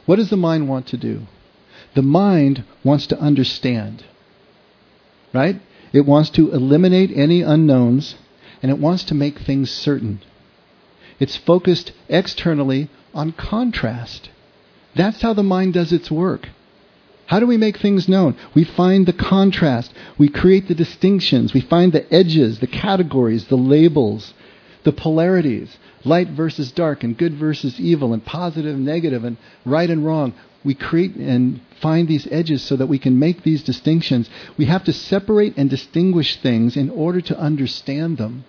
[0.05, 1.23] What does the mind want to do?
[1.95, 4.05] The mind wants to understand,
[5.37, 5.61] right?
[5.92, 8.16] It wants to eliminate any unknowns
[8.62, 10.20] and it wants to make things certain.
[11.20, 14.31] It's focused externally on contrast.
[14.94, 16.49] That's how the mind does its work.
[17.27, 18.37] How do we make things known?
[18.55, 19.92] We find the contrast.
[20.16, 21.53] We create the distinctions.
[21.53, 24.33] We find the edges, the categories, the labels,
[24.85, 29.90] the polarities light versus dark, and good versus evil, and positive and negative, and right
[29.90, 30.33] and wrong.
[30.66, 34.29] We create and find these edges so that we can make these distinctions.
[34.59, 38.44] We have to separate and distinguish things in order to understand them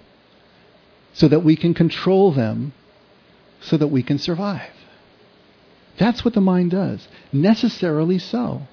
[1.13, 2.73] so that we can control them,
[3.61, 4.71] so that we can survive.
[5.99, 7.07] That's what the mind does.
[7.31, 8.63] Necessarily so.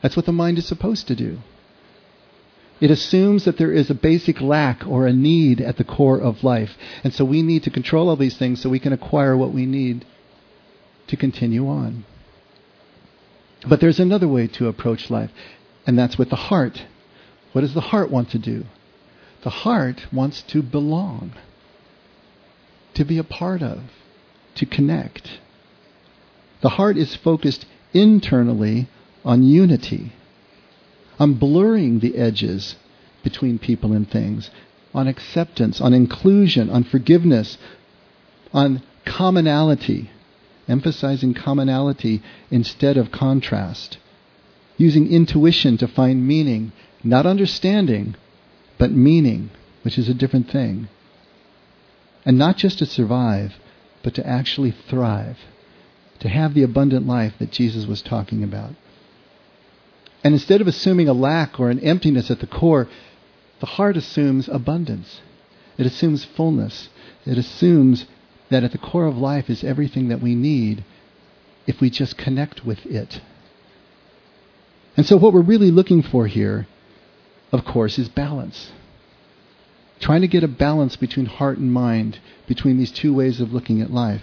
[0.00, 1.38] That's what the mind is supposed to do.
[2.80, 6.44] It assumes that there is a basic lack or a need at the core of
[6.44, 6.76] life.
[7.02, 9.66] And so we need to control all these things so we can acquire what we
[9.66, 10.04] need
[11.08, 12.04] to continue on.
[13.66, 15.30] But there's another way to approach life,
[15.86, 16.84] and that's with the heart.
[17.52, 18.64] What does the heart want to do?
[19.42, 21.32] The heart wants to belong,
[22.94, 23.80] to be a part of,
[24.56, 25.40] to connect.
[26.62, 28.88] The heart is focused internally
[29.24, 30.12] on unity,
[31.18, 32.76] on blurring the edges
[33.22, 34.50] between people and things,
[34.94, 37.58] on acceptance, on inclusion, on forgiveness,
[38.52, 40.10] on commonality,
[40.68, 43.98] emphasizing commonality instead of contrast,
[44.76, 48.14] using intuition to find meaning, not understanding,
[48.78, 49.50] but meaning,
[49.82, 50.88] which is a different thing.
[52.24, 53.54] And not just to survive,
[54.02, 55.38] but to actually thrive,
[56.20, 58.72] to have the abundant life that Jesus was talking about.
[60.24, 62.88] And instead of assuming a lack or an emptiness at the core,
[63.60, 65.20] the heart assumes abundance.
[65.78, 66.88] It assumes fullness.
[67.24, 68.06] It assumes
[68.50, 70.84] that at the core of life is everything that we need
[71.66, 73.20] if we just connect with it.
[74.96, 76.66] And so, what we're really looking for here
[77.52, 78.72] of course, is balance.
[80.00, 83.80] Trying to get a balance between heart and mind, between these two ways of looking
[83.80, 84.22] at life.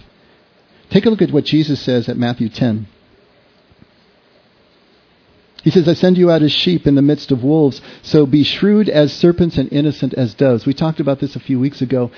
[0.89, 2.87] Take a look at what Jesus says at Matthew 10.
[5.63, 8.43] He says, I send you out as sheep in the midst of wolves, so be
[8.43, 10.65] shrewd as serpents and innocent as doves.
[10.65, 12.11] We talked about this a few weeks ago,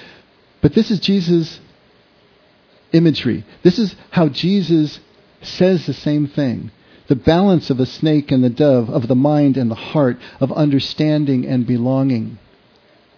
[0.61, 1.59] but this is Jesus'
[2.95, 3.43] imagery.
[3.63, 4.99] This is how Jesus
[5.41, 6.71] says the same thing.
[7.07, 10.51] the balance of the snake and the dove, of the mind and the heart, of
[10.51, 12.37] understanding and belonging.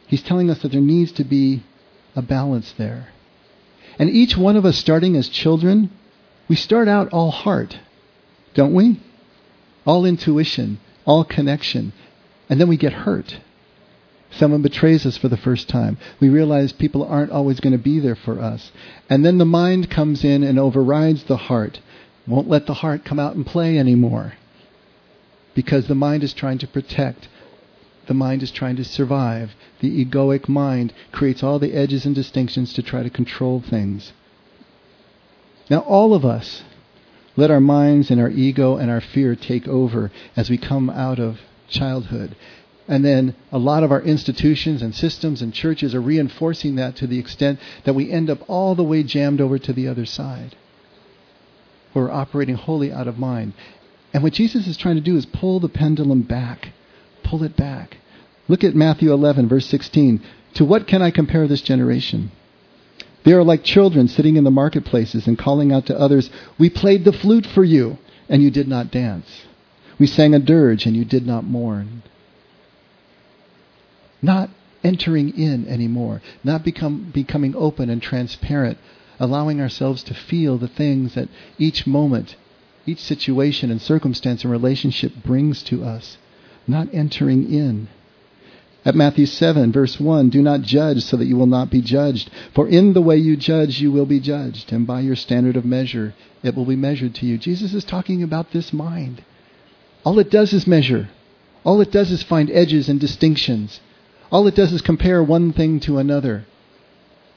[0.07, 1.63] He's telling us that there needs to be
[2.15, 3.09] a balance there.
[3.99, 5.89] And each one of us, starting as children,
[6.47, 7.77] we start out all heart,
[8.53, 9.01] don't we?
[9.85, 11.93] All intuition, all connection.
[12.49, 13.39] And then we get hurt.
[14.31, 15.97] Someone betrays us for the first time.
[16.19, 18.71] We realize people aren't always going to be there for us.
[19.09, 21.79] And then the mind comes in and overrides the heart.
[22.27, 24.33] Won't let the heart come out and play anymore.
[25.55, 27.29] Because the mind is trying to protect.
[28.07, 29.55] The mind is trying to survive.
[29.79, 34.11] The egoic mind creates all the edges and distinctions to try to control things.
[35.69, 36.63] Now, all of us
[37.35, 41.19] let our minds and our ego and our fear take over as we come out
[41.19, 42.35] of childhood.
[42.87, 47.07] And then a lot of our institutions and systems and churches are reinforcing that to
[47.07, 50.55] the extent that we end up all the way jammed over to the other side.
[51.93, 53.53] We're operating wholly out of mind.
[54.13, 56.69] And what Jesus is trying to do is pull the pendulum back.
[57.23, 57.97] Pull it back.
[58.47, 60.23] Look at Matthew 11, verse 16.
[60.53, 62.31] To what can I compare this generation?
[63.25, 67.03] They are like children sitting in the marketplaces and calling out to others, We played
[67.03, 67.97] the flute for you,
[68.29, 69.27] and you did not dance.
[69.99, 72.03] We sang a dirge, and you did not mourn
[74.21, 74.49] not
[74.83, 78.77] entering in anymore, not become, becoming open and transparent,
[79.19, 82.35] allowing ourselves to feel the things that each moment,
[82.85, 86.17] each situation and circumstance and relationship brings to us,
[86.67, 87.87] not entering in.
[88.85, 92.29] At Matthew 7, verse 1, do not judge so that you will not be judged.
[92.53, 95.65] For in the way you judge, you will be judged, and by your standard of
[95.65, 97.37] measure, it will be measured to you.
[97.37, 99.23] Jesus is talking about this mind.
[100.05, 101.09] All it does is measure.
[101.65, 103.81] All it does is find edges and distinctions.
[104.31, 106.45] All it does is compare one thing to another.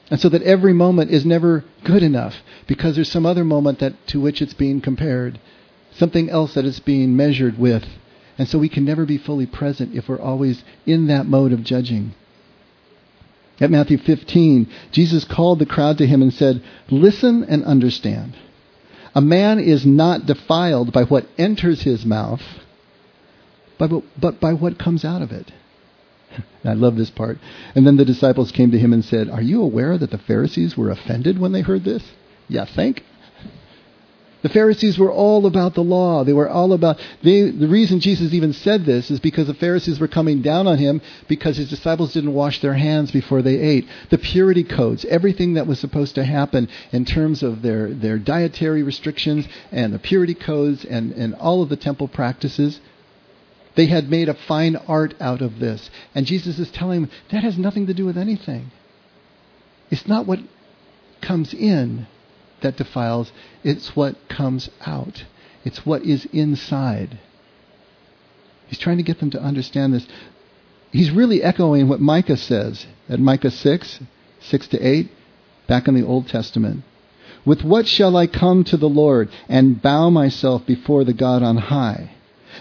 [0.09, 2.35] And so that every moment is never good enough
[2.67, 5.39] because there's some other moment that to which it's being compared,
[5.93, 7.85] something else that it's being measured with.
[8.37, 11.63] And so we can never be fully present if we're always in that mode of
[11.63, 12.13] judging.
[13.61, 18.35] At Matthew 15, Jesus called the crowd to him and said, Listen and understand.
[19.13, 22.41] A man is not defiled by what enters his mouth,
[23.77, 25.51] but by what comes out of it.
[26.65, 27.39] I love this part.
[27.75, 30.77] And then the disciples came to him and said, Are you aware that the Pharisees
[30.77, 32.03] were offended when they heard this?
[32.47, 33.03] Yeah, think.
[34.41, 36.23] The Pharisees were all about the law.
[36.23, 36.99] They were all about.
[37.21, 40.79] They, the reason Jesus even said this is because the Pharisees were coming down on
[40.79, 43.87] him because his disciples didn't wash their hands before they ate.
[44.09, 48.81] The purity codes, everything that was supposed to happen in terms of their, their dietary
[48.81, 52.79] restrictions and the purity codes and, and all of the temple practices,
[53.75, 55.89] they had made a fine art out of this.
[56.13, 58.71] And Jesus is telling them that has nothing to do with anything.
[59.89, 60.39] It's not what
[61.21, 62.07] comes in
[62.61, 63.31] that defiles,
[63.63, 65.25] it's what comes out.
[65.63, 67.19] It's what is inside.
[68.67, 70.07] He's trying to get them to understand this.
[70.91, 73.99] He's really echoing what Micah says at Micah 6,
[74.39, 75.11] 6 to 8,
[75.67, 76.83] back in the Old Testament.
[77.45, 81.57] With what shall I come to the Lord and bow myself before the God on
[81.57, 82.11] high?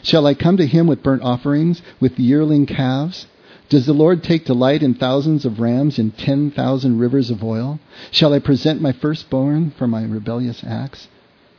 [0.02, 3.26] Shall I come to him with burnt offerings, with yearling calves?
[3.68, 7.78] Does the Lord take delight in thousands of rams, in ten thousand rivers of oil?
[8.10, 11.08] Shall I present my firstborn for my rebellious acts,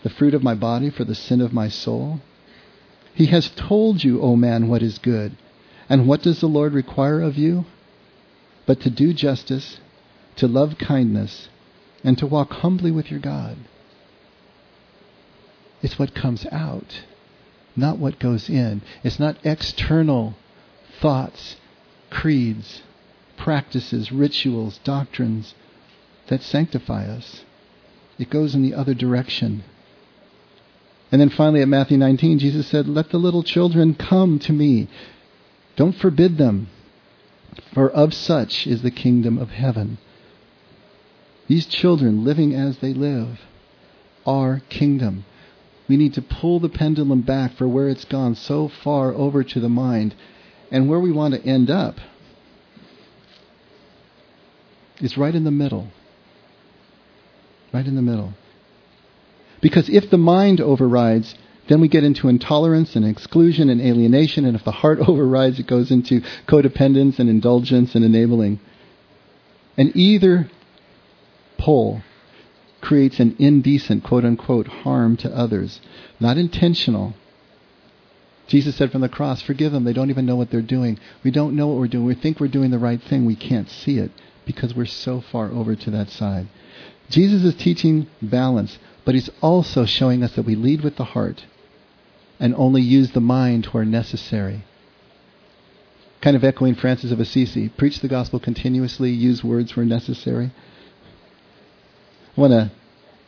[0.03, 2.19] the fruit of my body for the sin of my soul?
[3.13, 5.37] He has told you, O man, what is good.
[5.87, 7.65] And what does the Lord require of you?
[8.65, 9.79] But to do justice,
[10.37, 11.49] to love kindness,
[12.03, 13.57] and to walk humbly with your God.
[15.81, 17.03] It's what comes out
[17.75, 18.81] not what goes in.
[19.03, 20.35] It's not external
[20.99, 21.55] thoughts,
[22.09, 22.83] creeds,
[23.37, 25.55] practices, rituals, doctrines
[26.27, 27.43] that sanctify us.
[28.19, 29.63] It goes in the other direction.
[31.11, 34.87] And then finally at Matthew 19, Jesus said, Let the little children come to me.
[35.75, 36.67] Don't forbid them,
[37.73, 39.97] for of such is the kingdom of heaven.
[41.47, 43.41] These children, living as they live,
[44.25, 45.25] are kingdom.
[45.91, 49.59] We need to pull the pendulum back for where it's gone so far over to
[49.59, 50.15] the mind.
[50.71, 51.97] And where we want to end up
[55.01, 55.89] is right in the middle.
[57.73, 58.35] Right in the middle.
[59.59, 61.35] Because if the mind overrides,
[61.67, 64.45] then we get into intolerance and exclusion and alienation.
[64.45, 68.61] And if the heart overrides, it goes into codependence and indulgence and enabling.
[69.77, 70.49] And either
[71.57, 72.01] pole
[72.81, 75.79] creates an indecent, quote unquote, harm to others.
[76.19, 77.13] Not intentional.
[78.47, 79.83] Jesus said from the cross, Forgive them.
[79.85, 80.99] They don't even know what they're doing.
[81.23, 82.05] We don't know what we're doing.
[82.05, 83.25] We think we're doing the right thing.
[83.25, 84.11] We can't see it
[84.45, 86.47] because we're so far over to that side.
[87.09, 91.45] Jesus is teaching balance, but he's also showing us that we lead with the heart.
[92.39, 94.65] and only use the mind where necessary.
[96.21, 100.51] Kind of echoing Francis of Assisi preach the gospel continuously, use words where necessary.
[102.37, 102.71] I want to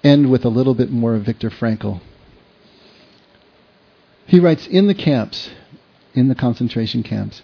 [0.04, 2.00] end with a little bit more of Viktor Frankl.
[4.26, 5.50] He writes In the camps,
[6.14, 7.42] in the concentration camps,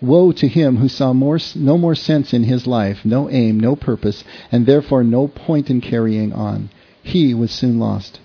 [0.00, 3.76] Woe to him who saw more, no more sense in his life, no aim, no
[3.76, 6.70] purpose, and therefore no point in carrying on.
[7.02, 8.20] He was soon lost.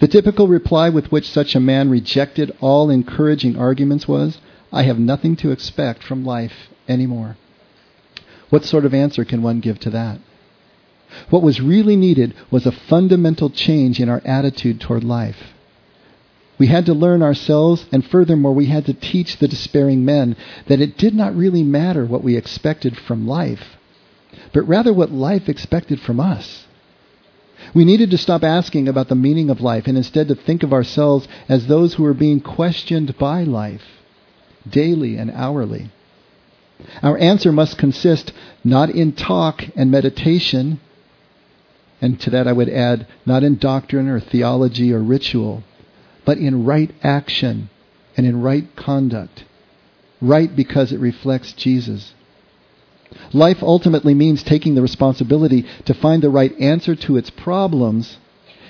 [0.00, 4.38] The typical reply with which such a man rejected all encouraging arguments was,
[4.72, 7.36] I have nothing to expect from life anymore.
[8.50, 10.18] What sort of answer can one give to that?
[11.30, 15.54] What was really needed was a fundamental change in our attitude toward life.
[16.58, 20.36] We had to learn ourselves, and furthermore, we had to teach the despairing men
[20.66, 23.78] that it did not really matter what we expected from life,
[24.52, 26.64] but rather what life expected from us.
[27.74, 30.72] We needed to stop asking about the meaning of life and instead to think of
[30.72, 33.84] ourselves as those who are being questioned by life,
[34.68, 35.90] daily and hourly.
[37.02, 38.32] Our answer must consist
[38.64, 40.80] not in talk and meditation,
[42.00, 45.64] and to that I would add, not in doctrine or theology or ritual,
[46.24, 47.70] but in right action
[48.16, 49.44] and in right conduct.
[50.20, 52.12] Right because it reflects Jesus.
[53.32, 58.18] Life ultimately means taking the responsibility to find the right answer to its problems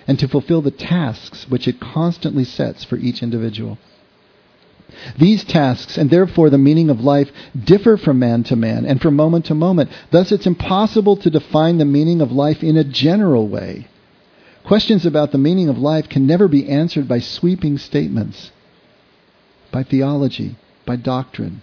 [0.06, 3.78] and to fulfill the tasks which it constantly sets for each individual.
[5.18, 7.30] These tasks, and therefore the meaning of life,
[7.62, 9.90] differ from man to man and from moment to moment.
[10.10, 13.86] Thus, it's impossible to define the meaning of life in a general way.
[14.64, 18.50] Questions about the meaning of life can never be answered by sweeping statements,
[19.70, 21.62] by theology, by doctrine.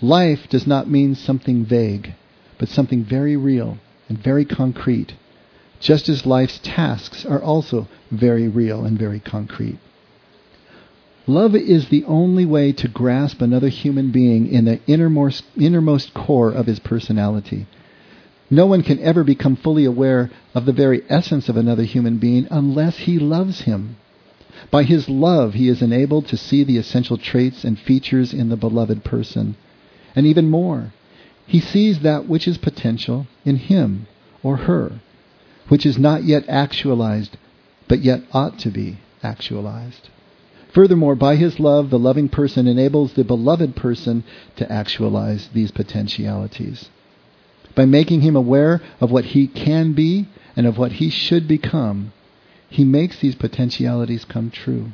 [0.00, 2.14] Life does not mean something vague,
[2.58, 5.14] but something very real and very concrete,
[5.80, 9.78] just as life's tasks are also very real and very concrete.
[11.26, 16.50] Love is the only way to grasp another human being in the innermost, innermost core
[16.50, 17.66] of his personality.
[18.50, 22.46] No one can ever become fully aware of the very essence of another human being
[22.50, 23.96] unless he loves him.
[24.70, 28.56] By his love, he is enabled to see the essential traits and features in the
[28.56, 29.56] beloved person.
[30.14, 30.92] And even more,
[31.46, 34.06] he sees that which is potential in him
[34.42, 35.00] or her,
[35.68, 37.38] which is not yet actualized,
[37.88, 40.10] but yet ought to be actualized.
[40.74, 44.24] Furthermore, by his love, the loving person enables the beloved person
[44.56, 46.90] to actualize these potentialities
[47.74, 52.12] by making him aware of what he can be and of what he should become,
[52.68, 54.92] he makes these potentialities come true.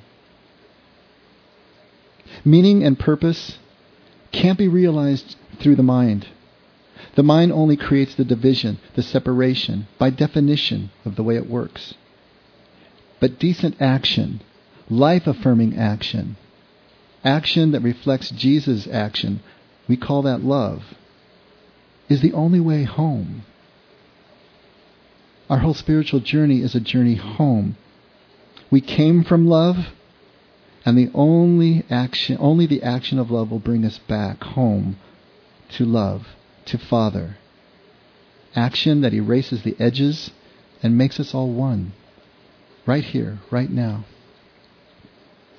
[2.44, 3.58] Meaning and purpose
[4.32, 6.28] can't be realized through the mind.
[7.16, 11.94] The mind only creates the division, the separation, by definition of the way it works.
[13.18, 14.40] But decent action,
[14.90, 16.36] life affirming action,
[17.24, 19.40] action that reflects Jesus' action,
[19.88, 20.82] we call that love
[22.08, 23.44] is the only way home.
[25.48, 27.76] Our whole spiritual journey is a journey home.
[28.70, 29.76] We came from love,
[30.84, 34.96] and the only action, only the action of love will bring us back home
[35.70, 36.26] to love,
[36.66, 37.36] to Father.
[38.54, 40.30] Action that erases the edges
[40.82, 41.92] and makes us all one.
[42.86, 44.04] Right here, right now.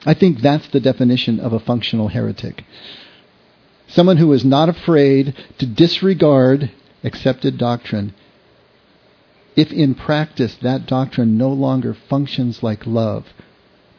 [0.06, 2.64] I think that's the definition of a functional heretic.
[3.88, 6.72] Someone who is not afraid to disregard
[7.04, 8.14] accepted doctrine
[9.56, 13.28] if in practice that doctrine no longer functions like love,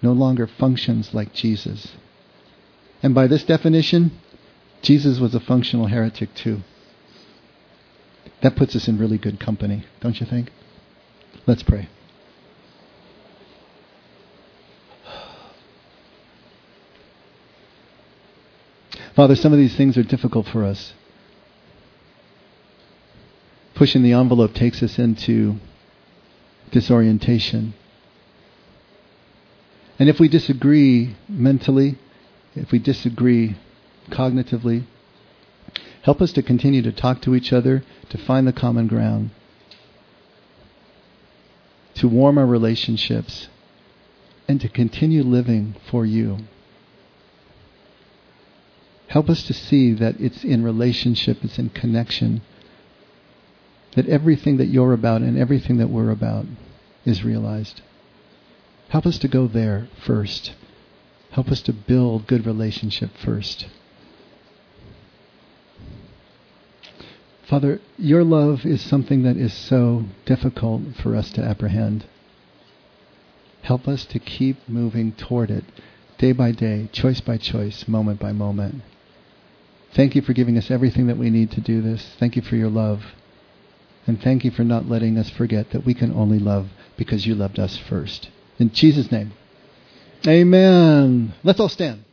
[0.01, 1.93] no longer functions like Jesus.
[3.03, 4.13] And by this definition,
[4.81, 6.63] Jesus was a functional heretic too.
[8.41, 10.51] That puts us in really good company, don't you think?
[11.47, 11.89] Let's pray.
[19.15, 20.95] Father, some of these things are difficult for us.
[23.75, 25.57] Pushing the envelope takes us into
[26.71, 27.75] disorientation.
[29.99, 31.99] And if we disagree mentally,
[32.55, 33.57] if we disagree
[34.09, 34.85] cognitively,
[36.03, 39.31] help us to continue to talk to each other, to find the common ground,
[41.95, 43.49] to warm our relationships,
[44.49, 46.39] and to continue living for you.
[49.13, 52.41] Help us to see that it's in relationship, it's in connection,
[53.95, 56.47] that everything that you're about and everything that we're about
[57.05, 57.83] is realized.
[58.89, 60.55] Help us to go there first.
[61.33, 63.67] Help us to build good relationship first.
[67.43, 72.07] Father, your love is something that is so difficult for us to apprehend.
[73.61, 75.65] Help us to keep moving toward it
[76.17, 78.83] day by day, choice by choice, moment by moment.
[79.95, 82.15] Thank you for giving us everything that we need to do this.
[82.19, 83.03] Thank you for your love.
[84.07, 87.35] And thank you for not letting us forget that we can only love because you
[87.35, 88.31] loved us first.
[88.59, 89.33] In Jesus' name.
[90.27, 91.35] Amen.
[91.45, 92.05] Let's all stand.